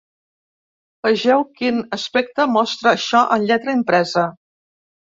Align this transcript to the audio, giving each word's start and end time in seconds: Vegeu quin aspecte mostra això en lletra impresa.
Vegeu 1.07 1.45
quin 1.61 1.77
aspecte 1.99 2.49
mostra 2.57 2.95
això 2.99 3.25
en 3.39 3.47
lletra 3.53 3.79
impresa. 3.83 4.27